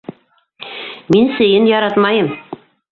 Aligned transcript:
Мин 1.17 1.31
сейен 1.37 1.71
яратмайым! 1.77 2.37